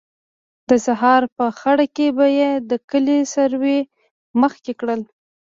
[0.69, 3.79] د سهار په خړه کې به یې د کلي څاروي
[4.41, 5.01] مخکې کړل.